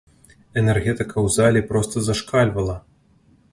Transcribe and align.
Энергетыка 0.61 1.15
ў 1.25 1.27
залі 1.35 1.61
проста 1.71 1.95
зашкальвала. 2.09 2.81